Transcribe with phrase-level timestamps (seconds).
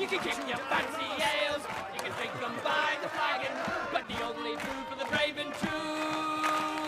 [0.00, 3.52] You can kick your fancy ales, you can drink them by the flagon,
[3.92, 6.86] but the only food for the brave and true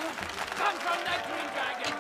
[0.57, 1.93] comes from the Green Dragon.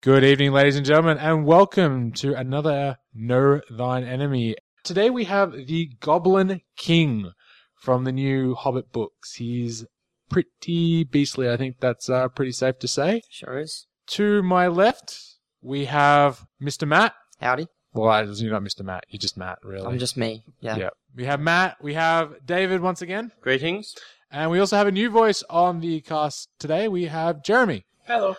[0.00, 4.54] Good evening, ladies and gentlemen, and welcome to another Know Thine Enemy.
[4.84, 7.32] Today we have the Goblin King
[7.74, 9.34] from the new Hobbit books.
[9.34, 9.84] He's
[10.30, 13.22] pretty beastly, I think that's uh, pretty safe to say.
[13.28, 13.88] Sure is.
[14.10, 16.86] To my left, we have Mr.
[16.86, 17.14] Matt.
[17.40, 17.68] Howdy.
[17.94, 18.84] Well, I- you're not Mr.
[18.84, 19.86] Matt, you're just Matt, really.
[19.86, 20.44] I'm just me.
[20.60, 20.76] Yeah.
[20.76, 20.90] yeah.
[21.16, 23.96] We have Matt, we have David once again, Greetings.
[24.30, 26.86] and we also have a new voice on the cast today.
[26.88, 27.86] We have Jeremy.
[28.06, 28.36] Hello.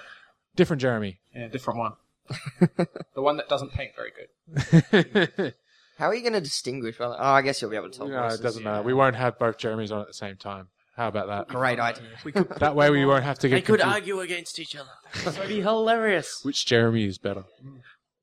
[0.56, 1.20] Different Jeremy.
[1.36, 1.94] Yeah, different one.
[3.16, 5.54] the one that doesn't paint very good.
[5.98, 6.98] How are you going to distinguish?
[6.98, 8.08] Well, oh, I guess you'll be able to tell.
[8.08, 8.40] it voices.
[8.40, 8.84] It doesn't matter.
[8.84, 10.70] We won't have both Jeremys on at the same time.
[11.00, 11.48] How about that?
[11.48, 12.04] Great idea.
[12.26, 13.56] We could, That way we won't have to get.
[13.56, 13.96] they get could confused.
[14.02, 14.90] argue against each other.
[15.24, 16.42] That would be hilarious.
[16.44, 17.46] Which Jeremy is better?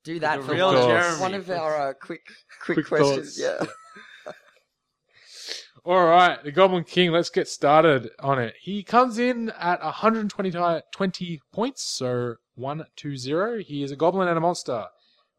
[0.04, 1.20] Do that for real one, Jeremy.
[1.20, 2.20] one of our uh, quick,
[2.62, 3.40] quick, Quick questions.
[3.40, 3.60] thoughts.
[4.26, 4.32] Yeah.
[5.86, 7.12] All right, the Goblin King.
[7.12, 8.54] Let's get started on it.
[8.60, 13.58] He comes in at 120 ti- 20 points, so one two zero.
[13.60, 14.84] He is a goblin and a monster.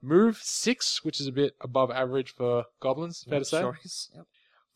[0.01, 3.23] Move six, which is a bit above average for goblins.
[3.29, 3.59] Fair to say.
[3.59, 3.77] Sure.
[4.15, 4.25] Yep.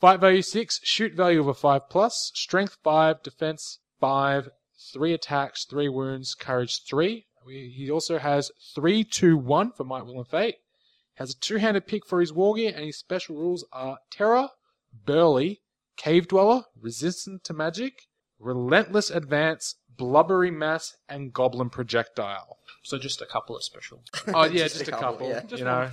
[0.01, 4.49] Fight value six, shoot value of a five plus, strength five, defense five,
[4.91, 7.27] three attacks, three wounds, courage three.
[7.47, 10.55] He also has three, two, one for Might, Will, and Fate.
[11.15, 14.49] Has a two-handed pick for his war gear, and his special rules are Terror,
[15.05, 15.61] Burly,
[15.97, 18.07] Cave Dweller, Resistant to Magic,
[18.39, 22.57] Relentless Advance, Blubbery Mass, and Goblin Projectile.
[22.83, 24.01] So just a couple of special.
[24.29, 25.29] Oh yeah, just, a couple.
[25.29, 25.43] yeah.
[25.49, 25.89] you know,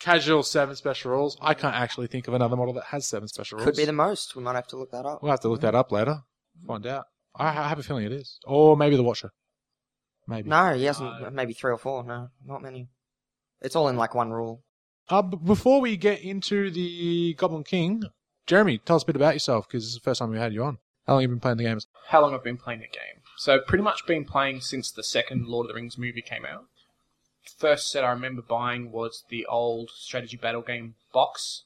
[0.00, 1.36] casual seven special rules.
[1.40, 3.66] I can't actually think of another model that has seven special rules.
[3.66, 4.34] Could be the most.
[4.34, 5.22] We might have to look that up.
[5.22, 6.22] We'll have to look that up later.
[6.66, 7.04] Find out.
[7.36, 8.38] I I have a feeling it is.
[8.44, 9.30] Or maybe the Watcher.
[10.26, 10.48] Maybe.
[10.48, 11.22] No, he hasn't.
[11.22, 11.30] No.
[11.30, 12.02] Maybe three or four.
[12.04, 12.88] No, not many.
[13.60, 14.62] It's all in like one rule.
[15.08, 18.02] Uh, b- before we get into the Goblin King,
[18.46, 20.52] Jeremy, tell us a bit about yourself because this is the first time we had
[20.54, 20.78] you on.
[21.06, 21.86] How long have you been playing the games?
[22.08, 23.22] How long I've been playing the game?
[23.36, 26.66] So pretty much been playing since the second Lord of the Rings movie came out.
[27.58, 31.64] First set I remember buying was the old strategy battle game box,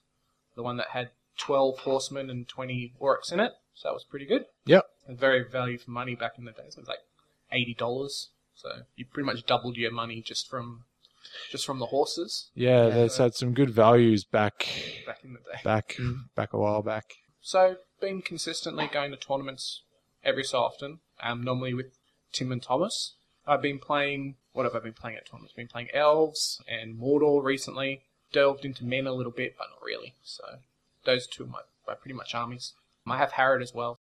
[0.56, 3.52] the one that had 12 horsemen and 20 orcs in it.
[3.74, 4.46] So that was pretty good.
[4.66, 4.84] Yep.
[5.06, 6.74] And very value for money back in the days.
[6.76, 7.00] It was like
[7.52, 8.28] $80.
[8.54, 10.84] So you pretty much doubled your money just from
[11.50, 12.94] just from the horses Yeah, Yeah.
[12.94, 14.68] that's had some good values back,
[15.06, 15.60] back in the day.
[15.64, 15.96] back,
[16.36, 17.04] back a while back.
[17.40, 19.82] So, been consistently going to tournaments
[20.22, 21.96] every so often, um, normally with
[22.32, 23.14] Tim and Thomas.
[23.46, 25.54] I've been playing, what have I been playing at tournaments?
[25.54, 28.02] Been playing Elves and Mordor recently.
[28.32, 30.14] Delved into men a little bit, but not really.
[30.22, 30.42] So,
[31.04, 32.72] those two are my, my pretty much armies.
[33.06, 33.98] I have Harrod as well.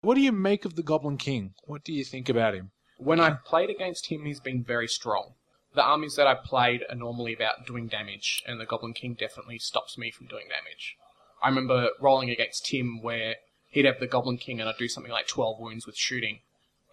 [0.00, 1.54] What do you make of the Goblin King?
[1.64, 2.70] What do you think about him?
[2.98, 5.34] When I played against him, he's been very strong.
[5.74, 9.58] The armies that I played are normally about doing damage, and the Goblin King definitely
[9.58, 10.96] stops me from doing damage.
[11.42, 13.36] I remember rolling against Tim where
[13.70, 16.40] he'd have the Goblin King and I'd do something like 12 wounds with shooting,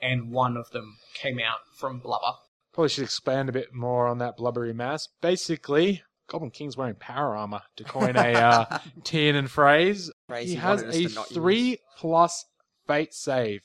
[0.02, 2.38] and one of them came out from blubber.
[2.74, 5.08] Probably should expand a bit more on that blubbery mass.
[5.22, 10.10] Basically, Goblin King's wearing power armor to coin a uh, Tiernan phrase.
[10.28, 11.38] Phrase he he has wanted us a to not use.
[11.38, 12.46] three plus
[12.88, 13.62] fate save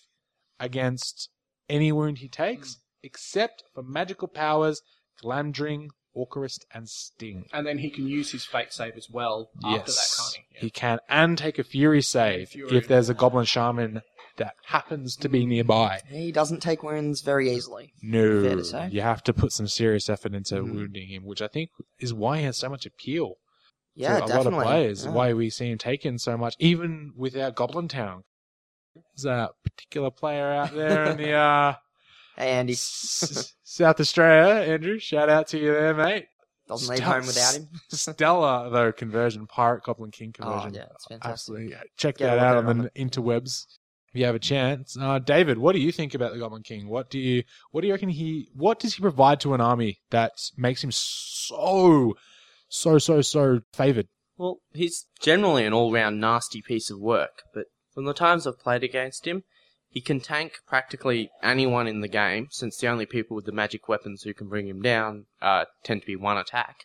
[0.59, 1.29] against
[1.69, 2.81] any wound he takes, Hmm.
[3.05, 4.83] except for magical powers,
[5.23, 7.45] Glamdring, Orcrist, and Sting.
[7.53, 10.67] And then he can use his fate save as well after that, yes, can't he?
[10.67, 12.77] he can, and take a Fury save Fury.
[12.77, 14.03] if there's a Goblin Shaman
[14.37, 16.01] that happens to be nearby.
[16.09, 17.93] He doesn't take wounds very easily.
[18.03, 18.89] No, Fair to say.
[18.93, 20.75] you have to put some serious effort into Mhm.
[20.75, 23.35] wounding him, which I think is why he has so much appeal
[23.95, 24.51] Yeah, to a definitely.
[24.53, 25.05] lot of players.
[25.05, 25.11] Yeah.
[25.13, 28.25] Why we see him taken so much, even without Goblin Town.
[29.15, 31.75] There's a particular player out there in the uh,
[32.37, 34.99] Hey, Andy S- South Australia, Andrew.
[34.99, 36.27] Shout out to you there, mate.
[36.69, 37.69] doesn't leave home without him.
[37.91, 40.75] Stellar though conversion, Pirate Goblin King Oh, conversion.
[40.75, 41.31] yeah, it's fantastic.
[41.33, 43.65] Absolutely, check Yeah, that out on the interwebs
[44.17, 44.97] if you have a chance.
[44.99, 46.89] Uh, David, what do you think about the Goblin King?
[46.89, 50.01] What do you what do you reckon he what does he provide to an army
[50.11, 52.15] that makes him so
[52.69, 54.09] so so so favored?
[54.39, 58.83] Well, he's generally an all-round nasty piece of work, but from the times I've played
[58.83, 59.45] against him,
[59.89, 63.89] he can tank practically anyone in the game, since the only people with the magic
[63.89, 66.85] weapons who can bring him down uh, tend to be one attack.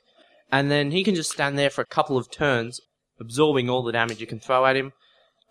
[0.50, 2.80] And then he can just stand there for a couple of turns,
[3.20, 4.94] absorbing all the damage you can throw at him,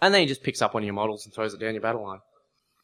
[0.01, 1.83] and then he just picks up one of your models and throws it down your
[1.83, 2.21] battle line.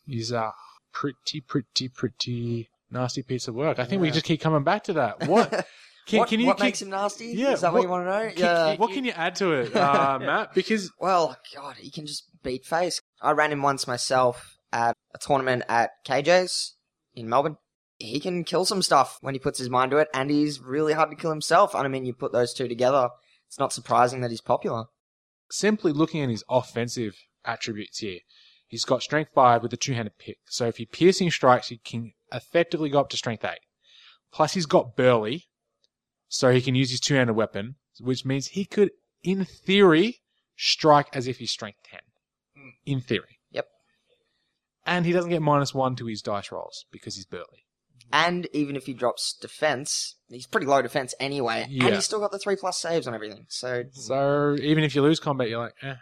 [0.06, 0.52] He's a
[0.92, 3.78] pretty pretty pretty nasty piece of work.
[3.78, 4.14] I think we Yeah.
[4.14, 5.26] just keep coming back to that.
[5.28, 5.50] What
[6.06, 7.26] can, what can you what can- makes him nasty?
[7.26, 8.30] Yeah, Is that what- what, you want to know?
[8.32, 8.76] can- yeah.
[8.76, 10.54] what can you add to it, uh, Matt?
[10.54, 13.00] Because Well, God, he can just beat face.
[13.20, 16.74] I ran him once myself at a tournament at KJ's
[17.14, 17.56] in Melbourne.
[17.98, 20.92] he can kill some stuff when he puts his mind to it, and he's really
[20.92, 21.74] hard to kill himself.
[21.74, 23.08] And I mean, you put those two together,
[23.48, 24.84] it's not surprising that he's popular.
[25.50, 28.20] Simply looking at his offensive attributes here,
[28.66, 30.38] he's got strength five with a two-handed pick.
[30.46, 33.60] So if he piercing strikes, he can effectively go up to strength eight.
[34.32, 35.44] Plus, he's got burly,
[36.28, 38.90] so he can use his two-handed weapon, which means he could,
[39.22, 40.20] in theory,
[40.56, 42.00] strike as if he's strength ten.
[42.56, 42.68] Hmm.
[42.84, 43.38] In theory.
[43.52, 43.66] Yep.
[44.84, 47.65] And he doesn't get minus one to his dice rolls because he's burly.
[48.12, 51.86] And even if he drops defense, he's pretty low defense anyway, Yeah.
[51.86, 53.46] and he's still got the three plus saves on everything.
[53.48, 55.96] So So even if you lose combat, you're like, eh,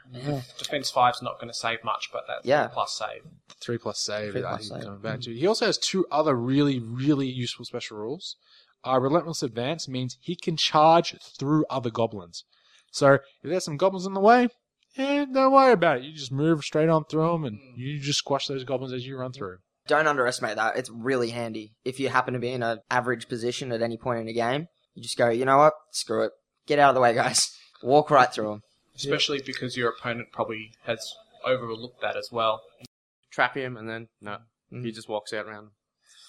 [0.59, 2.69] Defense five's not going to save much, but that Yeah.
[2.69, 3.23] plus save.
[3.61, 4.33] three plus save.
[4.33, 4.85] Three I plus think save.
[4.85, 5.35] coming back to.
[5.35, 8.37] He also has two other really, really useful special rules.
[8.87, 12.45] Uh, Relentless Advance means he can charge through other goblins.
[12.91, 14.49] So if there's some goblins in the way,
[14.99, 16.05] eh, don't worry about it.
[16.05, 19.17] You just move straight on through them, and you just squash those goblins as you
[19.17, 19.59] run through.
[19.87, 20.77] Don't underestimate that.
[20.77, 24.21] It's really handy if you happen to be in an average position at any point
[24.21, 24.67] in a game.
[24.95, 25.75] You just go, you know what?
[25.93, 26.33] Screw it.
[26.67, 27.51] Get out of the way, guys.
[27.83, 28.61] Walk right through them.
[28.97, 31.13] Especially because your opponent probably has
[31.45, 32.63] overlooked that as well.
[33.33, 34.39] Trap him, and then no,
[34.73, 34.85] Mm.
[34.85, 35.69] he just walks out around.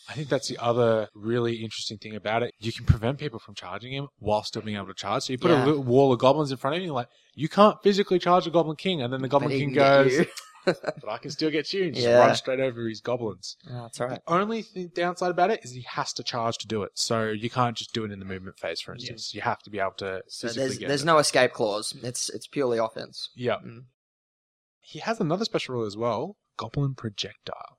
[0.09, 2.51] I think that's the other really interesting thing about it.
[2.59, 5.23] You can prevent people from charging him while still being able to charge.
[5.23, 5.63] So you put Yeah.
[5.63, 8.45] a little wall of goblins in front of you, you're like, you can't physically charge
[8.45, 10.25] a Goblin King, and then the Goblin he King can get goes, you.
[10.65, 12.19] but I can still get you, and just Yeah.
[12.19, 13.57] run straight over his goblins.
[13.69, 14.19] Oh, that's right.
[14.27, 16.91] only thing, downside about it is he has to charge to do it.
[16.95, 19.33] So you can't just do it in the movement phase, for instance.
[19.33, 21.95] You have to be able to So physically there's get there's no escape clause.
[22.03, 23.29] It's it's purely offense.
[23.35, 23.57] Yeah.
[23.65, 23.85] Mm.
[24.79, 27.77] He has another special rule as well Goblin Projectile.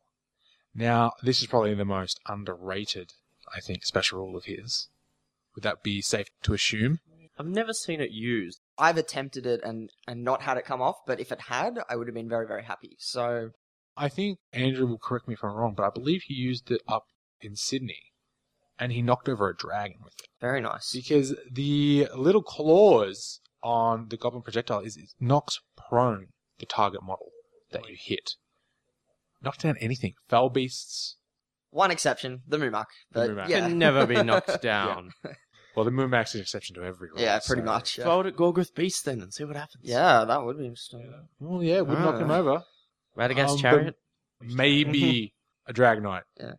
[0.75, 3.15] Now, this is probably the most underrated,
[3.55, 4.89] I think, special rule of his.
[5.55, 7.01] Would that be safe to assume?
[7.39, 8.61] I've never seen it used.
[8.79, 11.97] I've attempted it and and not had it come off, but if it had, I
[11.97, 12.97] would have been very very happy.
[12.99, 13.51] So
[13.97, 16.83] I think Andrew will correct me if I'm wrong, but I believe he used it
[16.89, 17.07] up
[17.41, 18.13] in Sydney
[18.79, 20.29] and he knocked over a dragon with it.
[20.41, 20.93] very nice.
[20.93, 26.29] because the little claws on the goblin projectile is it knocks prone
[26.59, 27.31] the target model
[27.73, 28.33] that you hit.
[29.43, 30.15] Knock down anything.
[30.29, 31.17] Fell beasts.
[31.71, 32.87] One exception, the Mumak.
[33.13, 33.49] But Mumak.
[33.49, 35.11] yeah, Can never be knocked down.
[35.77, 37.21] Well, the Mumaks is an exception to every rule.
[37.21, 37.99] yeah, pretty so- much.
[37.99, 38.05] Yeah.
[38.05, 39.83] Throw it at Gorgoth Beast then and see what happens.
[39.85, 41.13] yeah, that would be interesting.
[41.39, 42.37] Well, yeah, it would knock him Ah.
[42.39, 42.65] over.
[43.17, 43.95] Radagast Um, Chariot.
[44.41, 45.35] Maybe
[45.67, 46.23] a Dragonite.
[46.41, 46.53] Yeah.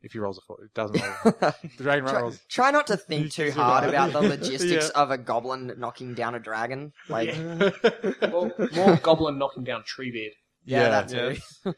[0.00, 1.12] If he rolls a four, it doesn't roll.
[1.24, 2.40] the Dragonite try, rolls.
[2.48, 5.00] try not to think too hard about the logistics Yeah.
[5.00, 6.92] of a goblin knocking down a dragon.
[7.08, 7.70] Like, yeah,
[8.22, 10.32] Well, more goblin knocking down Treebeard.
[10.64, 11.72] Yeah, that too.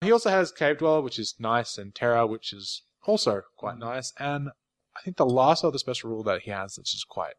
[0.00, 4.12] He also has Cave Dweller, which is nice, and Terror, which is also quite nice.
[4.18, 4.48] And
[5.00, 7.34] I think the last other special rule that he has that's just quite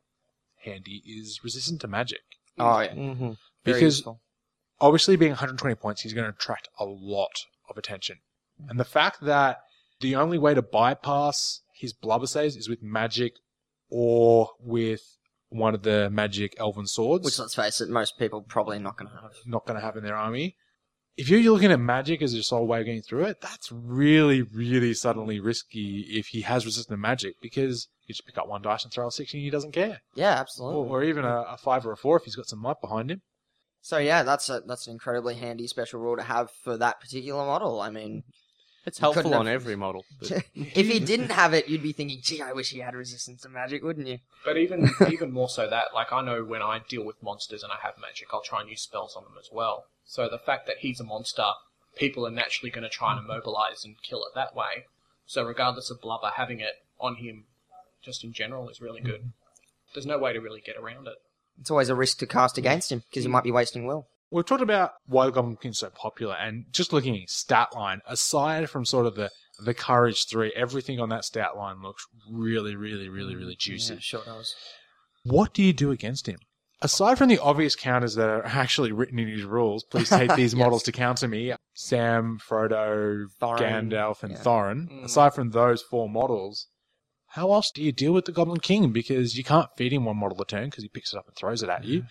[0.64, 2.22] handy is resistant to magic.
[2.58, 3.32] Oh yeah, Mm-hmm.
[3.64, 4.20] Because useful.
[4.80, 8.18] obviously being 120 points, he's going to attract a lot of attention.
[8.68, 9.60] And the fact that
[10.02, 13.34] the only way to bypass his blubber saves is with magic
[13.90, 15.02] or with
[15.50, 19.10] one of the magic elven swords, Which, let's face it, most people probably not going
[19.12, 19.32] to have.
[19.46, 20.56] not going to have in their army.
[21.18, 24.42] If you're looking at magic as your sole way of getting through it, that's really,
[24.42, 28.84] really suddenly risky if he has resistant magic because you just pick up one dice
[28.84, 30.00] and throw a six and he doesn't care.
[30.16, 30.90] Yeah, Or, absolutely.
[30.90, 33.22] or even a, a five or a four if he's got some might behind him.
[33.82, 37.44] So yeah, that's a that's an incredibly handy special rule to have for that particular
[37.46, 37.82] model.
[37.82, 38.24] I mean,
[38.86, 40.06] It's You couldn't helpful on have- every model.
[40.20, 43.42] but- if he didn't have it, you'd be thinking, "Gee, I wish he had resistance
[43.42, 44.20] to magic," wouldn't you?
[44.44, 47.72] But even even more so that, like I know when I deal with monsters and
[47.72, 49.86] I have magic, I'll try and use spells on them as well.
[50.06, 51.52] So the fact that he's a monster,
[51.96, 54.86] people are naturally going to try and immobilize and kill it that way.
[55.26, 57.46] So regardless of blubber, having it on him,
[58.04, 59.22] just in general, is really good.
[59.22, 59.94] Mm-hmm.
[59.94, 61.16] There's no way to really get around it.
[61.60, 63.34] It's always a risk to cast against him because you mm.
[63.34, 64.08] might be wasting will.
[64.32, 67.76] We've talked about why the Goblin King's so popular, and just looking at his stat
[67.76, 69.30] line, aside from sort of the
[69.64, 73.96] the courage three, everything on that stat line looks really, really, really, really juicy.
[73.96, 74.56] Yeah, sure does.
[75.24, 76.40] What do you do against him?
[76.82, 80.54] Aside from the obvious counters that are actually written in his rules, please take these
[80.54, 80.60] Yes.
[80.60, 81.54] models to counter me.
[81.76, 83.60] Sam, Frodo, Thorin,
[83.92, 84.40] Gandalf, and yeah.
[84.40, 84.90] Thorin.
[84.90, 85.04] Mm.
[85.04, 86.68] Aside from those four models,
[87.28, 88.92] how else do you deal with the Goblin King?
[88.92, 91.36] Because you can't feed him one model a turn because he picks it up and
[91.36, 92.04] throws it at you.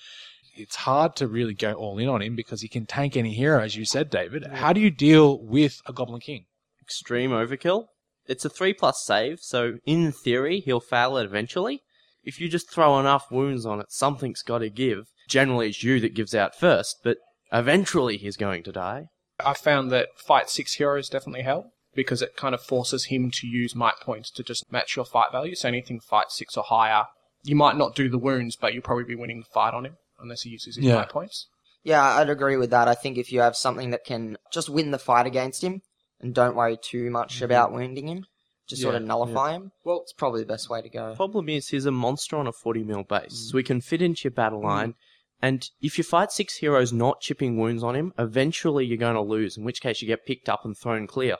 [0.61, 3.61] It's hard to really go all in on him because he can tank any hero,
[3.62, 4.47] as you said, David.
[4.47, 6.47] How do you deal with a Goblin King?
[6.90, 7.87] extreme overkill.
[8.26, 11.83] It's a 3 plus save, so in theory, he'll fail it eventually.
[12.25, 15.07] If you just throw enough wounds on it, something's got to give.
[15.29, 17.19] Generally, it's you that gives out first, but
[17.52, 19.07] eventually he's going to die.
[19.38, 23.47] I found that fight six heroes definitely help because it kind of forces him to
[23.47, 25.55] use might points to just match your fight value.
[25.55, 27.05] So anything fight six or higher,
[27.45, 29.97] you might not do the wounds, but you'll probably be winning the fight on him
[30.21, 30.97] unless he uses his Yeah.
[30.97, 31.49] might points.
[31.83, 32.89] Yeah, I'd agree with that.
[32.89, 35.83] I think if you have something that can just win the fight against him
[36.21, 37.45] and don't worry too much mm-hmm.
[37.45, 38.27] about wounding him,
[38.69, 39.73] just sort of nullify him.
[39.85, 41.15] Well, It's probably the best way to go.
[41.17, 43.50] Problem is, he's a monster on a 40 mil base, mm.
[43.50, 44.65] so he can fit into your battle mm.
[44.65, 44.95] line.
[45.43, 49.23] And if you fight six heroes not chipping wounds on him, eventually you're going to
[49.23, 49.57] lose.
[49.57, 51.37] In which case, you get picked up and thrown clear.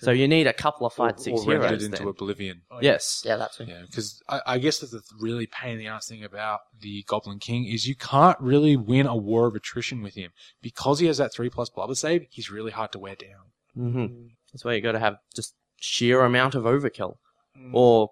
[0.00, 1.84] So you need a couple of fight or, six or rendered heroes.
[1.84, 2.08] into then.
[2.08, 2.62] oblivion.
[2.80, 3.22] Yes.
[3.24, 3.68] Yeah, that's it.
[3.68, 7.02] Yeah, because I, I guess that's the really pain in the ass thing about the
[7.06, 10.32] Goblin King is you can't really win a war of attrition with him
[10.62, 12.26] because he has that three plus blubber save.
[12.30, 13.50] He's really hard to wear down.
[13.74, 14.06] hmm
[14.52, 17.16] That's why you got to have just sheer amount of overkill,
[17.58, 17.70] Mm.
[17.72, 18.10] or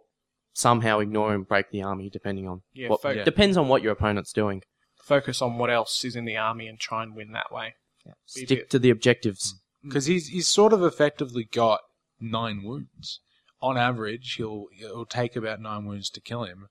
[0.53, 3.03] somehow ignore and break the army, depending on Yeah, what.
[3.03, 4.62] fo- Depends on what your opponent's doing.
[5.03, 7.75] focus on what else is in the army and try and win that way.
[8.05, 8.11] Be
[8.43, 9.61] a Stick to the objectives.
[9.85, 11.81] Because he's he's sort of effectively got
[12.21, 13.21] nine wounds
[13.61, 14.35] on average.
[14.35, 16.69] He'll he'll take about nine wounds to kill him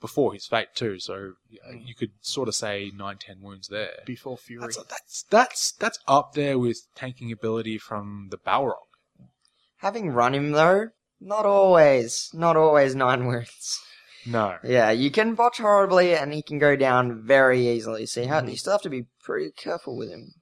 [0.00, 0.98] before his fate too.
[0.98, 1.34] So
[1.68, 4.00] uh, you could sort of say nine ten wounds there.
[4.06, 4.62] before Fury.
[4.62, 8.74] That's that's that's that's up there with tanking ability from the Balrog.
[9.78, 10.88] Having run him though,
[11.20, 13.80] not always, not always nine wounds.
[14.26, 18.04] No, Yeah, you can botch horribly, and he can go down very easily.
[18.04, 20.34] So you, have, you still have to be pretty careful with him.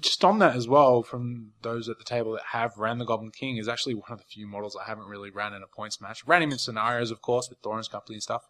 [0.00, 3.30] Just on that as well, from those at the table that have ran the Goblin
[3.30, 6.00] King, is actually one of the few models I haven't really ran in a points
[6.00, 6.26] match.
[6.26, 8.42] Ran him in scenarios, of course, with Thorin's Company and stuff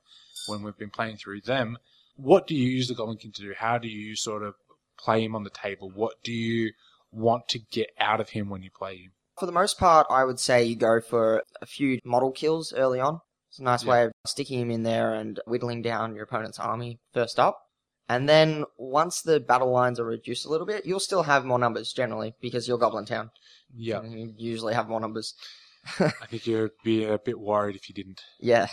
[0.47, 1.78] when we've been playing through them.
[2.17, 3.55] What do you use the Goblin King to do?
[3.57, 4.55] How do you sort of
[4.99, 5.90] play him on the table?
[5.95, 6.73] What do you
[7.11, 9.12] want to get out of him when you play him?
[9.38, 12.99] For the most part, I would say you go for a few model kills early
[12.99, 13.21] on.
[13.50, 13.90] It's a nice Yeah.
[13.90, 17.61] way of sticking him in there and whittling down your opponent's army first up.
[18.09, 21.59] And then once the battle lines are reduced a little bit, you'll still have more
[21.59, 23.31] numbers generally because you're Goblin Town.
[23.77, 25.35] Yeah, You usually have more numbers.
[26.00, 28.23] I think you'd be a bit worried if you didn't.
[28.41, 28.67] Yeah.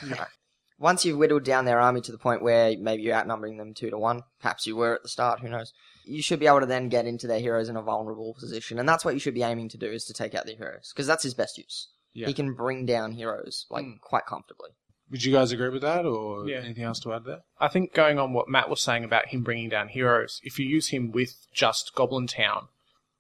[0.78, 3.90] Once you've whittled down their army to the point where maybe you're outnumbering them two
[3.90, 5.72] to one, perhaps you were at the start, who knows,
[6.04, 8.78] you should be able to then get into their heroes in a vulnerable position.
[8.78, 10.92] And that's what you should be aiming to do, is to take out their heroes.
[10.94, 11.88] Because that's his best use.
[12.14, 12.28] Yeah.
[12.28, 14.02] He can bring down heroes, like, Mm.
[14.02, 14.72] quite comfortably.
[15.12, 16.58] Would you guys agree with that, or Yeah.
[16.62, 17.44] anything else to add there?
[17.60, 20.66] I think going on what Matt was saying about him bringing down heroes, if you
[20.68, 22.70] use him with just Goblin Town,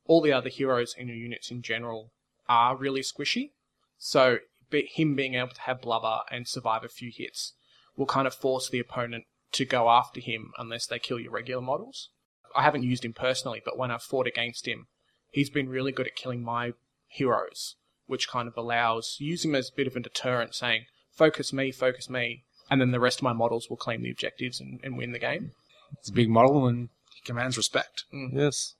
[0.05, 2.11] all the other heroes in your units in general
[2.49, 3.51] are really squishy.
[3.97, 4.39] So
[4.69, 7.53] be, him being able to have blubber and survive a few hits
[7.95, 11.61] will kind of force the opponent to go after him unless they kill your regular
[11.61, 12.09] models.
[12.55, 14.87] I haven't used him personally, but when I've fought against him,
[15.29, 16.73] he's been really good at killing my
[17.07, 17.75] heroes,
[18.05, 21.71] which kind of allows use him as a bit of a deterrent, saying focus me,
[21.71, 24.97] focus me, and then the rest of my models will claim the objectives and, and
[24.97, 25.51] win the game.
[25.99, 28.05] It's a big model and he commands respect.
[28.13, 28.29] Mm.
[28.33, 28.75] Yes.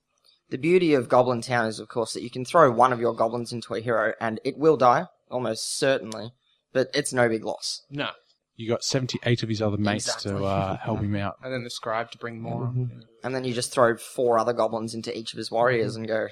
[0.50, 3.15] The beauty of Goblin Town is, of course, that you can throw one of your
[3.15, 6.32] goblins into a hero and it will die, almost certainly,
[6.72, 7.82] but it's no big loss.
[7.89, 8.10] No,
[8.56, 10.34] You got 78 of his other mates Exactly.
[10.34, 11.38] to uh, help him out.
[11.44, 12.68] and then the scribe to bring more.
[12.68, 13.00] Mm-hmm.
[13.24, 16.04] And then you just throw four other goblins into each of his warriors mm-hmm.
[16.04, 16.27] and go,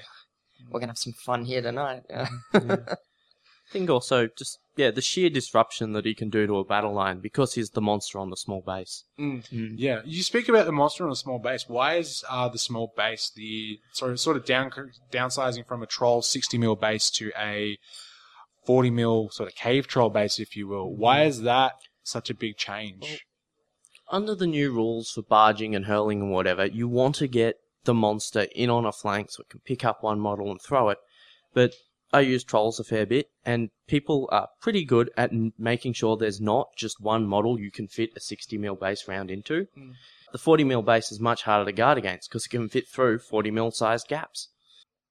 [0.70, 2.02] we're going to have some fun here tonight.
[2.10, 2.70] Mm-hmm.
[2.84, 2.94] Yeah.
[3.68, 6.92] I think also just yeah the sheer disruption that he can do to a battle
[6.92, 9.04] line because he's the monster on the small base.
[9.50, 11.64] Yeah, you speak about the monster on a small base.
[11.68, 14.70] Why is uh, the small base the sort of sort of down
[15.10, 17.78] downsizing from a troll sixty mil base to a
[18.64, 20.94] forty mil sort of cave troll base, if you will?
[20.94, 23.24] Why is that such a big change?
[24.10, 27.94] Under the new rules for barging and hurling and whatever, you want to get the
[27.94, 30.98] monster in on a flank so it can pick up one model and throw it.
[31.54, 31.74] But
[32.14, 36.16] I use trolls a fair bit, and people are pretty good at n- making sure
[36.16, 39.66] there's not just one model you can fit a 60 mil base round into.
[39.74, 39.90] Hmm.
[40.32, 43.18] The 40 mil base is much harder to guard against because it can fit through
[43.20, 44.48] 40 mil sized gaps.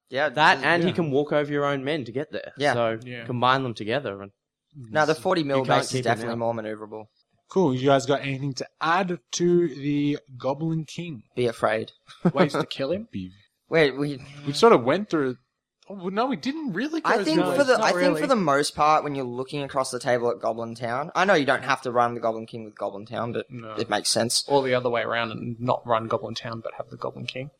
[0.09, 2.51] yeah, That this is- and he can walk over your own men to get there.
[2.57, 2.73] Yeah.
[2.73, 3.25] So Yeah.
[3.25, 4.31] combine them together and
[4.75, 7.05] No, the 40 mil base is definitely more maneuverable.
[7.49, 7.73] Cool.
[7.75, 11.23] You guys got anything to add to the Goblin King?
[11.35, 11.91] Be afraid.
[12.33, 13.07] Ways to kill him.
[13.11, 13.31] Be-
[13.69, 14.19] Wait, we.
[14.45, 15.37] We sort of went through.
[15.89, 17.01] Oh, well, no, we didn't really.
[17.01, 19.25] Go I think through- for the not I think for the most part, when you're
[19.25, 22.21] looking across the table at Goblin Town, I know you don't have to run the
[22.21, 23.73] Goblin King with Goblin Town, but No.
[23.73, 24.43] it makes sense.
[24.47, 27.51] Or the other way around and not run Goblin Town but have the Goblin King.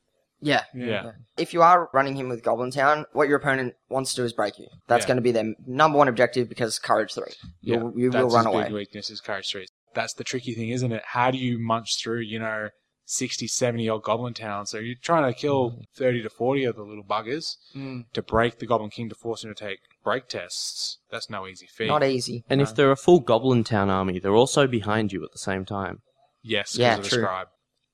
[0.42, 0.63] Yeah.
[0.74, 1.12] yeah.
[1.38, 4.34] If you are running him with Goblin Town, what your opponent wants to do is
[4.34, 4.68] break you.
[4.88, 5.08] That's Yeah.
[5.08, 7.32] going to be their number one objective because courage three.
[7.62, 8.63] Yeah, You'll, you that's will run his away.
[8.65, 9.68] big weakness is courage three.
[9.96, 11.03] That's the tricky thing, isn't it?
[11.06, 12.70] How do you munch through, you know,
[13.06, 14.70] 60, 70 old Goblin towns.
[14.72, 18.06] So you're trying to kill 30 to 40 of the little buggers Mm.
[18.14, 21.00] to break the Goblin King to force him to take break tests.
[21.12, 21.88] That's no easy feat.
[21.88, 22.44] Not easy.
[22.50, 25.66] and if they're a full Goblin Town army, they're also behind you at the same
[25.66, 26.02] time.
[26.42, 27.24] yes, because Yeah, of the true.
[27.24, 27.48] scribe.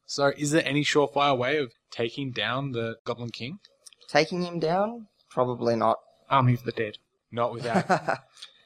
[0.06, 3.60] So is there any surefire way of taking down the Goblin King?
[4.08, 5.08] Taking him down?
[5.30, 5.98] Probably not.
[6.30, 6.98] Army of the Dead.
[7.32, 8.20] Not without.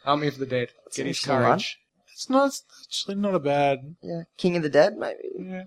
[0.05, 0.69] Army of the Dead.
[0.85, 1.43] That's Get his interesting one.
[1.43, 1.77] courage.
[2.13, 3.95] it's not it's actually not a bad.
[4.01, 4.23] yeah.
[4.37, 5.19] King of the Dead, maybe?
[5.37, 5.63] Yeah.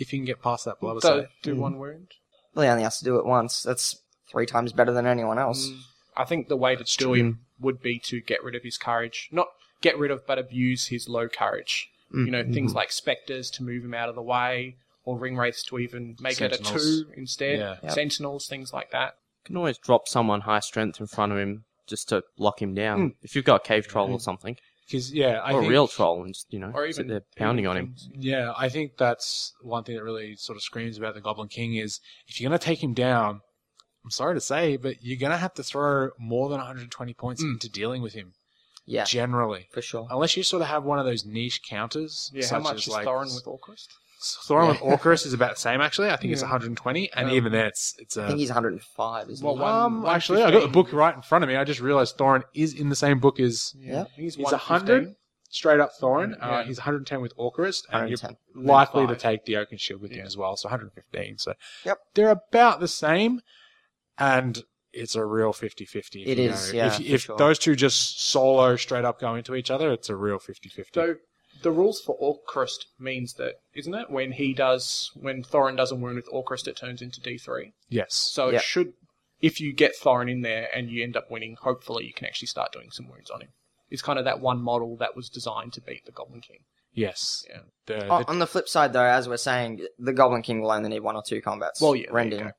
[0.00, 1.26] If you can get past that blubber Do, save.
[1.42, 2.08] do one wound.
[2.54, 3.62] Well, he only has to do it once.
[3.62, 3.96] That's
[4.30, 5.68] three times better than anyone else.
[5.68, 5.80] Mm.
[6.16, 9.28] I think the way to do him would be to get rid of his courage.
[9.30, 9.48] Not
[9.80, 11.88] get rid of, but abuse his low courage.
[12.12, 12.24] Mm.
[12.26, 12.52] You know, Mm-hmm.
[12.54, 16.16] things like specters to move him out of the way, or ring wraiths to even
[16.20, 16.84] make it a Sentinels.
[17.04, 17.58] two instead.
[17.58, 17.76] Yeah.
[17.82, 17.92] Yep.
[17.92, 19.14] Sentinels, things like that.
[19.44, 22.74] You can always drop someone high strength in front of him just to lock him
[22.74, 22.98] down.
[23.10, 23.14] Mm.
[23.22, 24.56] If you've got a cave troll or something,
[24.90, 27.08] Because yeah, I or think, a real troll, and just you know, Or sit even
[27.08, 27.94] there pounding even on him.
[28.18, 31.76] Yeah, I think that's one thing that really sort of screams about the Goblin King
[31.76, 33.40] is if you're going to take him down,
[34.04, 37.42] I'm sorry to say, but you're going to have to throw more than 120 points
[37.42, 37.52] Mm.
[37.52, 38.32] into dealing with him.
[38.86, 40.08] Yeah, Generally, for sure.
[40.10, 42.30] unless you sort of have one of those niche counters.
[42.34, 43.86] Yeah, how much as is like Thorin with Orcrist?
[44.20, 44.68] Thorin Yeah.
[44.70, 46.10] with Orcrist is about the same actually.
[46.10, 48.26] I think it's 120, and Um, even then it's it's I a.
[48.28, 49.62] think he's 105, isn't Well, he?
[49.62, 51.56] one- um, actually, I got the book right in front of me.
[51.56, 54.04] I just realized Thorin is in the same book as Yeah.
[54.14, 55.14] He's, he's 100
[55.48, 56.34] straight up Thorin.
[56.34, 56.62] Uh, Yeah.
[56.64, 58.64] he's 110 with Orcrist, and you're 110.
[58.66, 59.18] likely to five.
[59.18, 60.26] take the Oaken Shield with him Yeah.
[60.26, 61.38] as well, so 115.
[61.38, 61.98] So Yep.
[62.14, 63.40] they're about the same,
[64.18, 64.62] and
[64.92, 66.22] it's a real 50-50.
[66.22, 66.76] if It you is, go.
[66.76, 67.36] yeah, If, for if sure.
[67.38, 70.94] those two just solo straight up go into each other, it's a real 50-50.
[70.94, 71.14] So
[71.62, 74.10] the rules for Orcrist means that, isn't it?
[74.10, 77.72] When he does, when Thorin does a wound with Orcrist, it turns into D3.
[77.88, 78.14] yes.
[78.14, 78.56] So Yeah.
[78.58, 78.92] it should,
[79.40, 82.48] if you get Thorin in there and you end up winning, hopefully you can actually
[82.48, 83.48] start doing some wounds on him.
[83.90, 86.60] It's kind of that one model that was designed to beat the Goblin King.
[86.92, 87.44] Yes.
[87.48, 87.60] Yeah.
[87.86, 90.88] The, the- on the flip side, though, as we're saying, the Goblin King will only
[90.88, 91.80] need one or two combats.
[91.80, 92.50] Well, yeah, there you rending, go.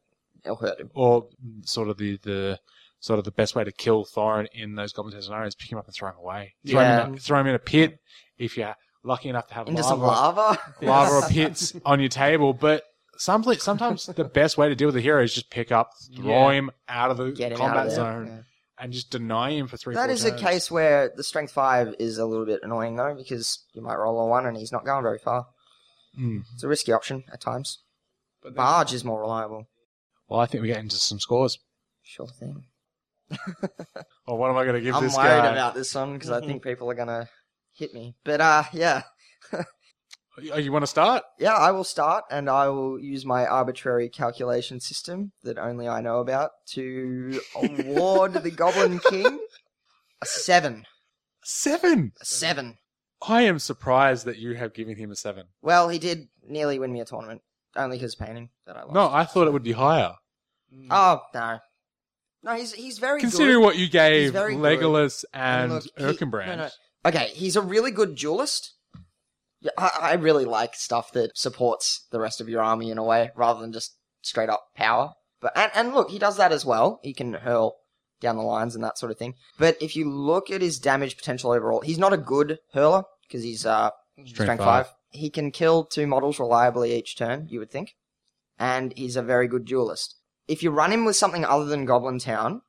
[0.45, 0.89] it'll hurt him.
[0.93, 1.27] or
[1.65, 2.59] sort of the, the
[2.99, 5.71] sort of the best way to kill Thorin in those Goblin Test scenarios is pick
[5.71, 6.53] him up and throw him away.
[6.67, 7.01] Throw, Yeah.
[7.05, 7.97] him, in a, throw him in a pit
[8.37, 10.59] if you're lucky enough to have Into lava, some lava.
[10.81, 12.53] lava or pits on your table.
[12.53, 12.83] But
[13.17, 16.49] some, sometimes the best way to deal with a hero is just pick up, throw
[16.49, 16.53] Yeah.
[16.57, 18.37] him out of the Get combat of zone, Yeah.
[18.83, 19.93] and just deny him for three.
[19.95, 23.63] That is a case where the strength five is a little bit annoying though, because
[23.73, 25.47] you might roll a one and he's not going very far.
[26.19, 26.43] Mm.
[26.53, 27.79] It's a risky option at times.
[28.43, 29.67] But Barge is more reliable.
[30.27, 31.59] Well, I think we get into some scores.
[32.01, 32.63] Sure thing.
[34.27, 35.15] Or what am I going to give this?
[35.15, 35.37] guy?
[35.37, 37.29] I'm worried about this one because I think people are gonna
[37.81, 38.15] hit me.
[38.23, 39.01] But uh, yeah,
[40.53, 41.23] Oh, you want to start?
[41.39, 45.99] yeah, I will start and I will use my arbitrary calculation system that only I
[46.01, 49.39] know about to award the Goblin King
[50.21, 50.85] a seven.
[51.43, 52.13] Seven.
[52.21, 52.77] A seven.
[53.27, 55.47] I am surprised that you have given him a seven.
[55.61, 57.41] Well, he did nearly win me a tournament,
[57.75, 58.93] only his painting that I lost.
[58.93, 60.13] No, I thought it would be higher.
[60.73, 60.87] Mm.
[60.91, 61.59] Oh no,
[62.43, 63.65] no, he's he's very Considering good.
[63.65, 64.63] what you gave very good.
[64.63, 66.47] Legolas and, look, he- Erkenbrand.
[66.47, 66.69] no, no.
[67.05, 68.73] Okay, he's a really good duelist.
[69.77, 73.31] I, I really like stuff that supports the rest of your army in a way,
[73.35, 75.13] rather than just straight up power.
[75.39, 76.99] But and, and look, he does that as well.
[77.03, 77.77] He can hurl
[78.19, 79.33] down the lines and that sort of thing.
[79.57, 83.43] But if you look at his damage potential overall, he's not a good hurler because
[83.43, 83.89] he's uh,
[84.25, 84.85] strength, five.
[84.85, 84.93] five.
[85.09, 87.95] He can kill two models reliably each turn, you would think.
[88.59, 90.15] And he's a very good duelist.
[90.47, 92.61] If you run him with something other than Goblin Town,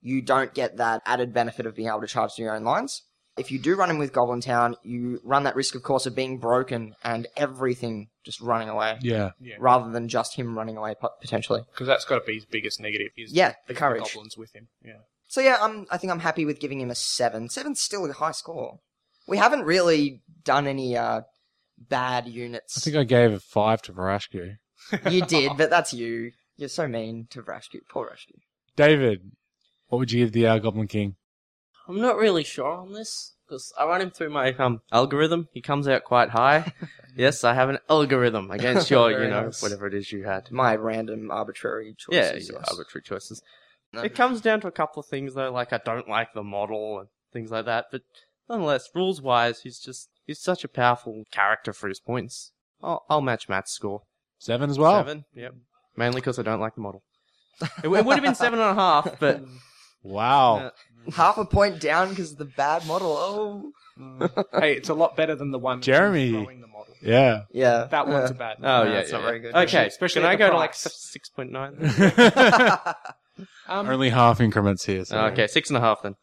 [0.00, 3.02] you don't get that added benefit of being able to charge to your own lines.
[3.38, 6.14] If you do run him with Goblin Town, you run that risk, of course, of
[6.14, 9.30] being broken and everything just running away, Yeah.
[9.40, 9.54] Yeah.
[9.58, 11.62] rather than just him running away potentially.
[11.70, 13.08] Because that's got to be his biggest negative.
[13.16, 14.02] Is Yeah, the the courage.
[14.02, 14.68] goblins with him.
[14.84, 14.98] Yeah.
[15.28, 17.48] So yeah, I'm, I think I'm happy with giving him a seven.
[17.48, 18.80] Seven's still a high score.
[19.28, 21.22] We haven't really done any uh,
[21.78, 22.76] bad units.
[22.76, 24.56] I think I gave a five to Varashku.
[25.08, 26.32] You did, but that's you.
[26.56, 27.78] You're so mean to Vrashku.
[27.88, 28.38] Poor Vrashku.
[28.76, 29.20] David,
[29.86, 31.14] what would you give the uh, Goblin King?
[31.90, 35.48] I'm not really sure on this because I run him through my um algorithm.
[35.52, 36.72] He comes out quite high.
[37.16, 39.60] yes, I have an algorithm against your, you know, nice.
[39.60, 40.52] whatever it is you had.
[40.52, 42.48] My random arbitrary choices.
[42.48, 42.70] yeah, yes.
[42.70, 43.42] arbitrary choices.
[43.92, 44.02] No.
[44.02, 47.00] It comes down to a couple of things though, like I don't like the model
[47.00, 47.86] and things like that.
[47.90, 48.02] But
[48.48, 52.52] nonetheless, rules wise, he's just he's such a powerful character for his points.
[52.80, 54.02] I'll, I'll match Matt's score.
[54.38, 55.00] Seven as well.
[55.00, 55.24] Seven.
[55.34, 55.54] Yep.
[55.96, 57.02] Mainly because I don't like the model.
[57.82, 59.42] It, it would have been seven and a half, but
[60.02, 60.56] Wow.
[60.56, 60.70] Uh,
[61.14, 63.16] Half a point down because of the bad model.
[63.18, 63.72] Oh,
[64.60, 66.30] hey, it's a lot better than the one Jeremy.
[66.30, 66.94] throwing the model.
[67.02, 67.42] yeah.
[67.52, 67.84] yeah.
[67.84, 68.56] That one's Uh, a bad.
[68.60, 68.92] oh model.
[68.92, 69.26] yeah, it's yeah, not yeah.
[69.28, 69.54] very good.
[69.54, 71.74] Okay, Especially can I the go to like six point nine?
[73.68, 75.04] Um, Only half increments here.
[75.04, 75.18] So.
[75.26, 76.16] okay, six and a half then.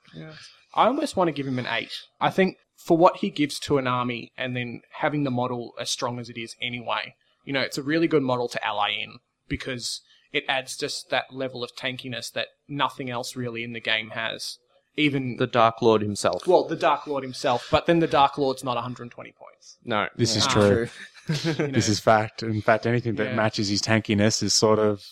[0.75, 1.91] I almost want to give him an eight.
[2.21, 5.89] I think for what he gives to an army, and then having the model as
[5.89, 9.15] strong as it is anyway, you know, it's a really good model to ally in
[9.47, 14.11] because it adds just that level of tankiness that nothing else really in the game
[14.11, 14.59] has.
[14.97, 16.45] Even The Dark Lord himself.
[16.47, 19.77] well, the Dark Lord himself, but then the Dark Lord's not 120 points.
[19.85, 20.87] no, This is true.
[21.27, 22.41] This is fact.
[22.41, 23.35] In fact, anything that Yeah.
[23.35, 25.05] matches his tankiness is sort of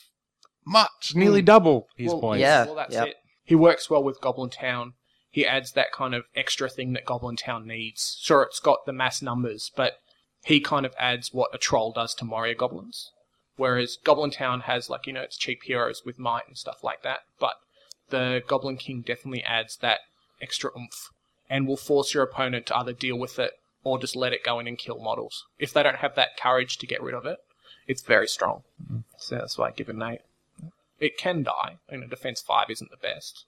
[0.66, 2.42] much, nearly double his well, points.
[2.42, 2.66] Yeah.
[2.66, 3.08] Well, that's yep.
[3.10, 3.16] it.
[3.44, 4.94] He works well with Goblin Town.
[5.30, 8.18] He adds that kind of extra thing that Goblin Town needs.
[8.22, 9.98] Sure, it's got the mass numbers, but
[10.46, 13.12] he kind of adds what a troll does to Moria Goblins.
[13.58, 17.04] Whereas Goblin Town has, like, you know, its cheap heroes with might and stuff like
[17.04, 17.20] that.
[17.40, 17.56] But
[18.10, 20.02] the Goblin King definitely adds that
[20.42, 21.10] extra oomph
[21.50, 24.60] and will force your opponent to either deal with it or just let it go
[24.60, 25.46] in and kill models.
[25.60, 27.38] If they don't have that courage to get rid of it,
[27.88, 28.64] it's very strong.
[28.84, 29.00] Mm-hmm.
[29.18, 30.20] So that's why I give it an 8.
[31.00, 31.78] It can die.
[31.92, 33.46] You know, defense 5 isn't the best.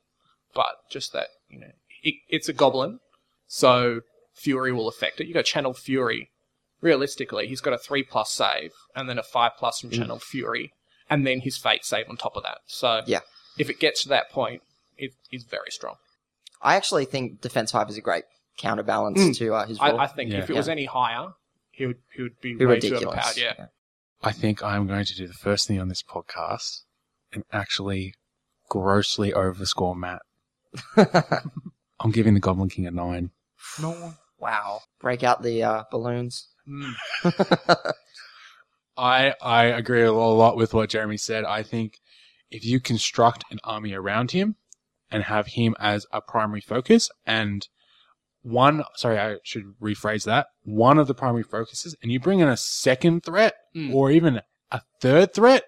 [0.54, 1.72] But just that, you know,
[2.04, 3.00] it, it's a goblin,
[3.48, 4.02] so
[4.34, 5.28] Fury will affect it.
[5.28, 6.30] You got Channel Fury.
[6.80, 9.98] Realistically, he's got a 3 plus save, and then a 5 plus from mm.
[9.98, 10.74] Channel Fury,
[11.10, 12.60] and then his Fate save on top of that.
[12.68, 13.22] So Yeah.
[13.58, 14.62] If it gets to that point,
[14.98, 15.96] it is very strong.
[16.62, 18.24] I actually think defense five is a great
[18.58, 19.38] counterbalance Mm.
[19.38, 20.00] to uh, his I, role.
[20.00, 20.40] I think Yeah.
[20.40, 21.34] if it was any higher,
[21.72, 23.18] he would he would be Be way too ridiculous.
[23.20, 23.38] overpowered.
[23.60, 23.66] Yeah.
[24.24, 26.82] I think I'm going to do the first thing on this podcast
[27.32, 28.16] and actually
[28.70, 30.22] grossly overscore Matt.
[32.00, 33.30] I'm giving the Goblin King a nine.
[33.80, 34.14] No.
[34.40, 34.82] wow.
[35.00, 36.48] Break out the uh, balloons.
[36.68, 36.94] Mm.
[38.98, 41.46] I I agree a lot with what Jeremy said.
[41.46, 42.00] I think
[42.50, 44.56] if you construct an army around him
[45.12, 47.68] and have him as a primary focus and
[48.42, 50.48] one sorry, I should rephrase that.
[50.64, 53.94] One of the primary focuses and you bring in a second threat Mm.
[53.94, 55.64] or even a third threat,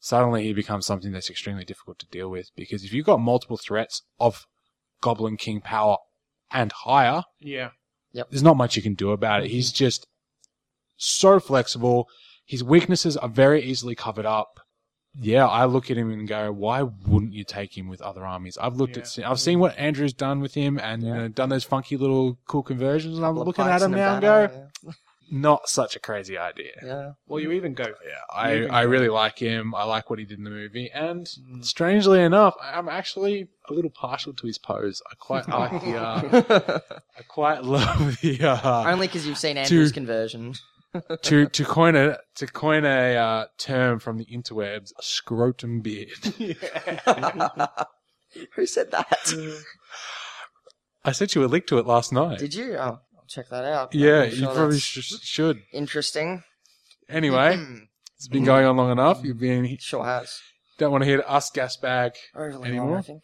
[0.00, 3.56] suddenly he becomes something that's extremely difficult to deal with because if you've got multiple
[3.58, 4.46] threats of
[5.02, 5.98] Goblin King power
[6.50, 7.24] and higher,
[8.12, 8.22] Yeah.
[8.30, 9.50] there's not much you can do about it.
[9.50, 10.06] He's just
[10.96, 12.08] so flexible.
[12.46, 14.60] His weaknesses are very easily covered up.
[15.20, 18.58] Yeah, I look at him and go, why wouldn't you take him with other armies?
[18.58, 21.64] I've looked at, I've seen what Andrew's done with him and you know, done those
[21.64, 24.48] funky little cool conversions, and I'm looking at him now and banner,
[24.84, 24.92] go,
[25.30, 26.72] not such a crazy idea.
[26.82, 26.88] Yeah.
[26.88, 27.12] yeah.
[27.26, 27.84] Well, you even go.
[27.84, 28.90] Yeah, I, I on.
[28.90, 29.74] really like him.
[29.74, 31.64] I like what he did in the movie, and Mm.
[31.64, 35.02] strangely enough, I'm actually a little partial to his pose.
[35.10, 36.78] I quite like the, uh,
[37.18, 40.54] I quite love the, uh, Only because you've seen Andrew's to- conversion.
[41.22, 46.10] To to coin a to coin a uh, term from the interwebs, a scrotum beard.
[48.54, 49.62] Who said that?
[51.04, 52.38] I sent you a link to it last night.
[52.38, 52.74] Did you?
[52.74, 53.94] Oh, I'll check that out.
[53.94, 55.62] yeah, I'm you sure probably that's sh- should.
[55.72, 56.42] Interesting.
[57.08, 57.56] Anyway,
[58.16, 59.20] it's been going on long enough.
[59.24, 60.40] You've been sure has.
[60.78, 62.12] don't want to hear us gas bag.
[62.34, 62.90] Overly Anymore?
[62.90, 63.22] long, I think.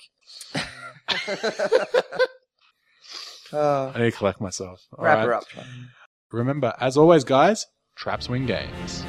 [3.53, 4.81] uh, I need to collect myself.
[4.97, 5.27] All wrap right.
[5.27, 5.45] her up.
[6.33, 9.05] Remember, as always, guys, traps win games.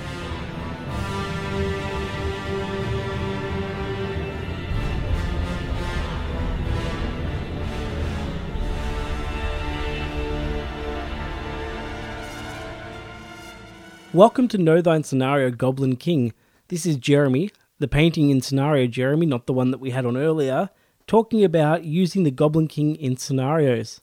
[14.12, 16.34] Welcome to Know Thine Scenario Goblin King.
[16.68, 20.18] This is Jeremy, the painting in scenario Jeremy, not the one that we had on
[20.18, 20.72] earlier,
[21.08, 24.02] talking about using the Goblin King in scenarios.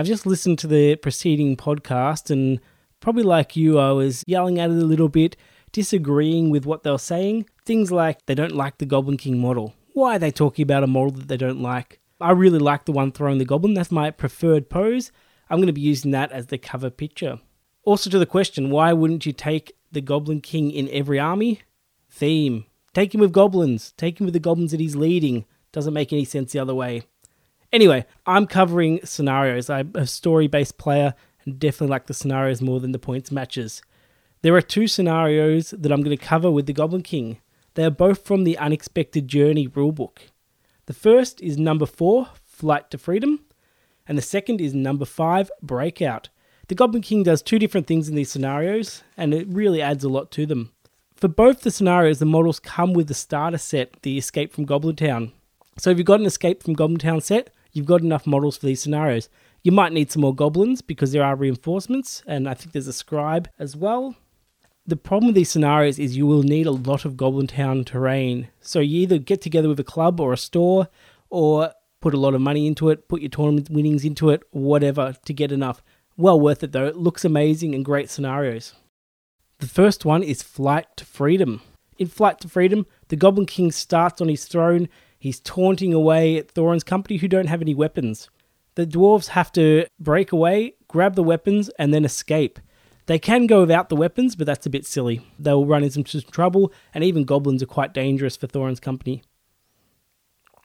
[0.00, 2.58] I've just listened to the preceding podcast and
[3.00, 5.36] probably like you, I was yelling at it a little bit,
[5.72, 7.50] disagreeing with what they were saying.
[7.66, 9.74] Things like they don't like the Goblin King model.
[9.92, 12.00] Why are they talking about a model that they don't like?
[12.18, 13.74] I really like the one throwing the goblin.
[13.74, 15.12] That's my preferred pose.
[15.50, 17.38] I'm going to be using that as the cover picture.
[17.84, 21.60] Also, to the question, why wouldn't you take the Goblin King in every army?
[22.08, 22.64] Theme.
[22.94, 23.92] Take him with goblins.
[23.98, 25.44] Take him with the goblins that he's leading.
[25.72, 27.02] Doesn't make any sense the other way.
[27.72, 29.70] Anyway, I'm covering scenarios.
[29.70, 33.82] I'm a story based player and definitely like the scenarios more than the points matches.
[34.42, 37.38] There are two scenarios that I'm going to cover with the Goblin King.
[37.74, 40.18] They are both from the Unexpected Journey rulebook.
[40.86, 43.44] The first is number four, Flight to Freedom,
[44.08, 46.30] and the second is number five, Breakout.
[46.66, 50.08] The Goblin King does two different things in these scenarios, and it really adds a
[50.08, 50.72] lot to them.
[51.14, 54.96] For both the scenarios, the models come with the starter set, the Escape from Goblin
[54.96, 55.32] Town.
[55.78, 58.66] So if you've got an Escape from Goblin Town set, you've got enough models for
[58.66, 59.28] these scenarios.
[59.62, 62.92] You might need some more goblins because there are reinforcements, and I think there's a
[62.92, 64.16] scribe as well.
[64.86, 68.48] The problem with these scenarios is you will need a lot of Goblin Town terrain.
[68.60, 70.88] So you either get together with a club or a store,
[71.28, 75.14] or put a lot of money into it, put your tournament winnings into it, whatever,
[75.24, 75.82] to get enough.
[76.16, 76.86] Well worth it though.
[76.86, 78.74] It looks amazing and great scenarios.
[79.58, 81.60] The first one is Flight to Freedom.
[81.98, 84.88] In Flight to Freedom, the Goblin King starts on his throne.
[85.20, 88.30] He's taunting away at Thorin's company who don't have any weapons.
[88.74, 92.58] The dwarves have to break away, grab the weapons, and then escape.
[93.04, 95.20] They can go without the weapons, but that's a bit silly.
[95.38, 99.22] They will run into some trouble, and even goblins are quite dangerous for Thorin's company.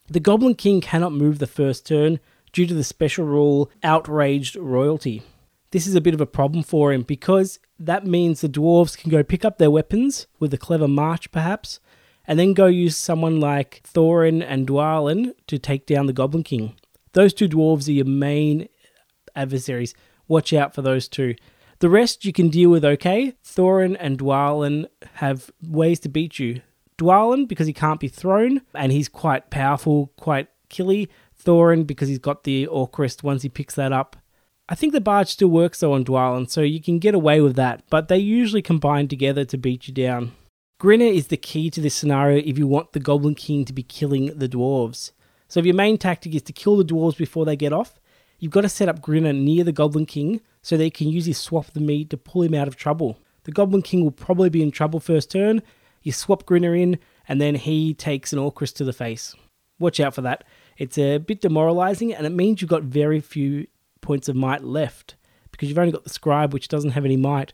[0.08, 2.20] The Goblin King cannot move the first turn
[2.54, 5.24] due to the special rule Outraged Royalty.
[5.72, 9.12] This is a bit of a problem for him because that means the dwarves can
[9.12, 11.82] go pick up their weapons with a clever march, perhaps,
[12.28, 16.76] and then go use someone like Thorin and Dwalin to take down the Goblin King.
[17.14, 18.68] Those two dwarves are your main
[19.36, 19.94] adversaries.
[20.28, 21.36] Watch out for those two.
[21.80, 23.36] The rest you can deal with okay.
[23.44, 26.62] Thorin and Dwalin have ways to beat you.
[26.98, 31.10] Dwalin because he can't be thrown and he's quite powerful, quite killy.
[31.42, 34.16] Thorin because he's got the Orcrist once he picks that up.
[34.68, 37.56] I think the barge still works though on Dwalin, so you can get away with
[37.56, 40.32] that, but they usually combine together to beat you down.
[40.78, 43.82] Grinnah is the key to this scenario if you want the Goblin King to be
[43.82, 45.14] killing the dwarves.
[45.48, 47.98] So if your main tactic is to kill the dwarves before they get off,
[48.40, 51.38] you've got to set up Grinnah near the Goblin King so they can use his
[51.38, 53.18] swap the meat to pull him out of trouble.
[53.44, 55.62] The Goblin King will probably be in trouble first turn.
[56.02, 59.34] You swap Grinner in, and then he takes an Orcrist to the face.
[59.80, 60.44] Watch out for that.
[60.78, 63.68] It's a bit demoralizing, and it means you've got very few
[64.02, 65.16] points of might left
[65.52, 67.54] because you've only got the scribe, which doesn't have any might.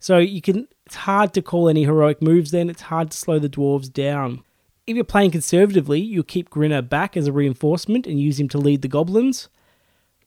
[0.00, 0.66] So you can.
[0.86, 2.50] It's hard to call any heroic moves.
[2.50, 4.42] Then it's hard to slow the dwarves down.
[4.86, 8.58] If you're playing conservatively, you'll keep Grinnah back as a reinforcement and use him to
[8.58, 9.48] lead the goblins.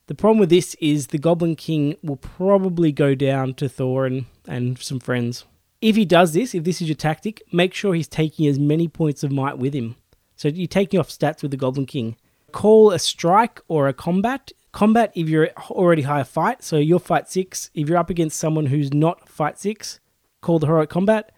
[0.08, 4.78] The problem with this is the Goblin King will probably go down to Thorin and
[4.78, 5.46] some friends.
[5.82, 8.90] If he does this, if this is your tactic, make sure he's taking as many
[8.90, 9.96] points of might with him.
[10.36, 12.18] So you're taking off stats with the Goblin King.
[12.52, 14.52] Call a strike or a combat.
[14.74, 17.70] Combat if you're already high fight, so you're fight six.
[17.74, 20.00] If you're up against someone who's not fight six,
[20.42, 21.32] call the heroic combat.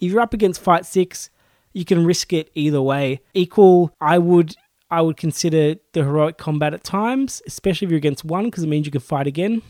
[0.00, 1.30] If you're up against fight six,
[1.74, 3.20] you can risk it either way.
[3.34, 4.56] Equal, I would
[4.90, 8.68] I would consider the heroic combat at times, especially if you're against one, because it
[8.68, 9.60] means you can fight again.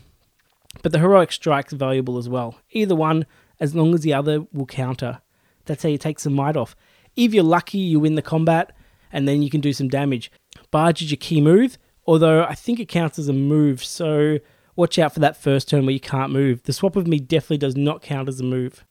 [0.83, 2.61] But the heroic strike's valuable as well.
[2.70, 3.26] Either one,
[3.59, 5.20] as long as the other will counter.
[5.64, 6.76] That's how you take some might off.
[7.16, 8.72] If you're lucky, you win the combat,
[9.12, 10.31] and then you can do some damage.
[10.70, 11.78] Barge is your key move,
[12.09, 14.38] although I think it counts as a move, so
[14.77, 16.62] watch out for that first turn where you can't move.
[16.62, 18.87] The swap of me definitely does not count as a move.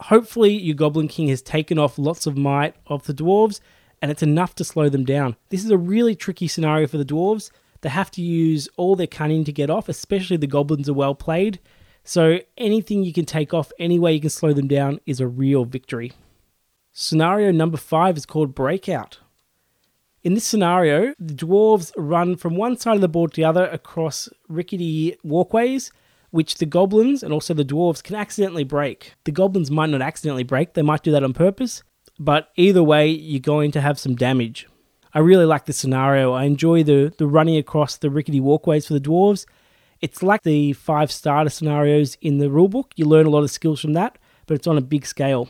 [0.00, 3.60] Hopefully, your Goblin King has taken off lots of might of the dwarves
[4.00, 5.36] and it's enough to slow them down.
[5.50, 7.50] This is a really tricky scenario for the dwarves.
[7.82, 11.14] They have to use all their cunning to get off, especially the goblins are well
[11.14, 11.60] played.
[12.02, 15.28] So anything you can take off, any way you can slow them down, is a
[15.28, 16.12] real victory.
[16.92, 19.18] Scenario number five is called Breakout.
[20.28, 23.64] In this scenario, the dwarves run from one side of the board to the other
[23.64, 25.90] across rickety walkways,
[26.32, 29.14] which the goblins and also the dwarves can accidentally break.
[29.24, 31.82] The goblins might not accidentally break, they might do that on purpose,
[32.18, 34.68] but either way, you're going to have some damage.
[35.14, 36.34] I really like this scenario.
[36.34, 39.46] I enjoy the, the running across the rickety walkways for the dwarves.
[40.02, 42.92] It's like the five starter scenarios in the rulebook.
[42.96, 45.48] You learn a lot of skills from that, but it's on a big scale.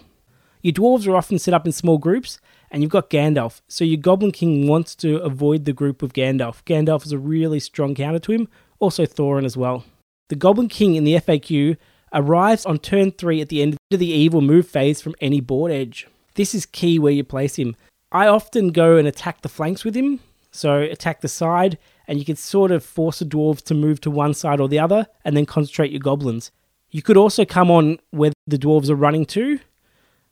[0.63, 3.61] Your dwarves are often set up in small groups, and you've got Gandalf.
[3.69, 6.65] So your Goblin King wants to avoid the group of Gandalf.
[6.65, 9.85] Gandalf is a really strong counter to him, also Thorin as well.
[10.29, 11.77] The Goblin King in the FAQ
[12.13, 15.73] arrives on turn 3 at the end of the evil move phase from any board
[15.73, 16.07] edge.
[16.35, 17.77] This is key where you place him.
[18.13, 22.25] I often go and attack the flanks with him, so attack the side, and you
[22.25, 25.37] can sort of force the dwarves to move to one side or the other, and
[25.37, 26.51] then concentrate your goblins.
[26.91, 29.61] You could also come on where the dwarves are running to.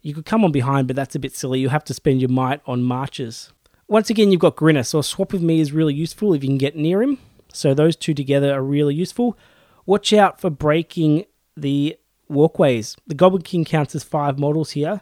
[0.06, 1.58] You could come on behind, but that's a bit silly.
[1.58, 3.52] You have to spend your might on marches.
[3.88, 6.48] Once again, you've got Grinnah, so a swap with me is really useful if you
[6.48, 7.18] can get near him.
[7.52, 9.36] So those two together are really useful.
[9.84, 11.24] Watch out for breaking
[11.56, 11.96] the
[12.28, 12.96] walkways.
[13.08, 15.00] The Goblin King counts as five models here,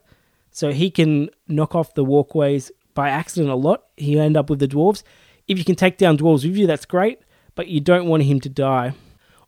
[0.51, 3.85] so he can knock off the walkways by accident a lot.
[3.99, 5.03] He'll end up with the dwarves.
[5.47, 7.19] If you can take down dwarves with you, that's great,
[7.55, 8.95] but you don't want him to die.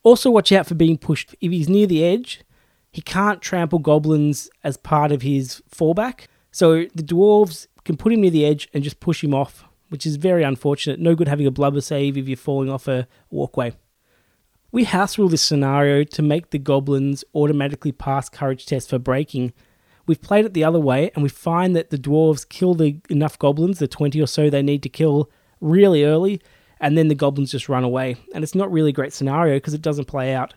[0.02, 1.34] Also, watch out for being pushed.
[1.40, 2.42] If he's near the edge,
[2.96, 6.28] he can't trample goblins as part of his fallback.
[6.50, 10.06] So the dwarves can put him near the edge and just push him off, which
[10.06, 10.98] is very unfortunate.
[10.98, 13.74] No good having a blubber save if you're falling off a walkway.
[14.72, 19.52] We house rule this scenario to make the goblins automatically pass courage tests for breaking,
[20.06, 23.38] We've played it the other way, and we find that the dwarves kill the enough
[23.38, 25.30] goblins, the 20 or so they need to kill,
[25.60, 26.40] really early,
[26.80, 28.16] and then the goblins just run away.
[28.32, 30.54] And it's not really a great scenario because it doesn't play out.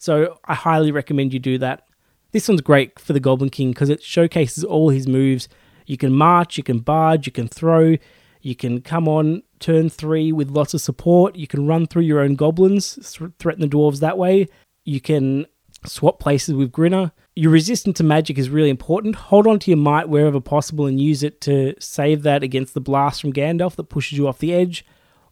[0.00, 1.86] So I highly recommend you do that.
[2.32, 5.46] This one's great for the Goblin King because it showcases all his moves.
[5.86, 7.96] You can march, you can barge, you can throw,
[8.40, 11.36] you can come on turn three with lots of support.
[11.36, 14.48] You can run through your own goblins, th- threaten the dwarves that way.
[14.86, 15.46] You can
[15.84, 17.12] swap places with Grinnah.
[17.36, 19.16] Your resistance to magic is really important.
[19.16, 22.80] Hold on to your might wherever possible and use it to save that against the
[22.80, 24.84] blast from Gandalf that pushes you off the edge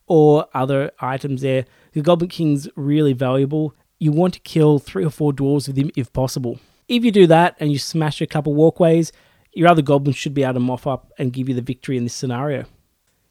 [0.06, 1.64] or other items there.
[1.92, 3.74] The Goblin King's really valuable.
[3.98, 6.60] You want to kill three or four dwarves with him if possible.
[6.86, 9.12] If you do that and you smash a couple walkways,
[9.52, 12.04] your other goblins should be able to mop up and give you the victory in
[12.04, 12.64] this scenario.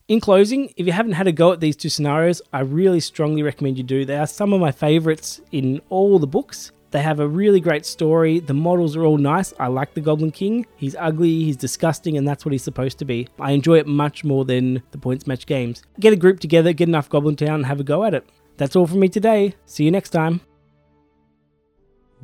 [0.08, 3.44] In closing, if you haven't had a go at these two scenarios, I really strongly
[3.44, 4.06] recommend you do.
[4.06, 6.72] They are some of my favorites in all the books.
[6.92, 8.40] They have a really great story.
[8.40, 9.54] The models are all nice.
[9.60, 10.66] I like the Goblin King.
[10.78, 13.28] He's ugly, he's disgusting, and that's what he's supposed to be.
[13.40, 15.84] I enjoy it much more than the points match games.
[16.00, 18.28] Get a group together, get enough Goblin Town, and have a go at it.
[18.56, 19.56] That's all from me today.
[19.66, 20.42] See you next time.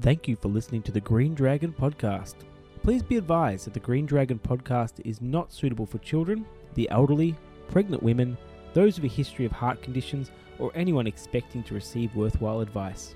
[0.01, 2.35] Thank you for listening to the Green Dragon podcast.
[2.81, 7.35] Please be advised that the Green Dragon podcast is not suitable for children, the elderly,
[7.69, 8.35] pregnant women,
[8.73, 13.13] those with a history of heart conditions, or anyone expecting to receive worthwhile advice.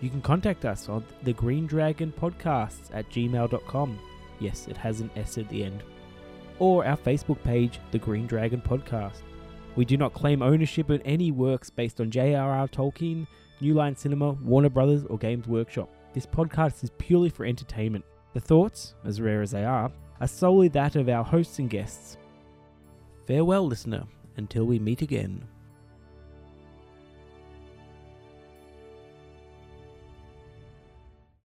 [0.00, 3.98] You can contact us on the Green Dragon Podcasts at gmail.com.
[4.40, 5.82] Yes, it has an S at the end.
[6.58, 9.22] Or our Facebook page, The Green Dragon Podcast.
[9.76, 12.66] We do not claim ownership of any works based on J.R.R.
[12.68, 13.26] Tolkien,
[13.60, 15.88] New Line Cinema, Warner Brothers, or Games Workshop.
[16.12, 18.04] This podcast is purely for entertainment.
[18.34, 22.16] The thoughts, as rare as they are, are solely that of our hosts and guests.
[23.26, 24.04] Farewell, listener,
[24.36, 25.44] until we meet again.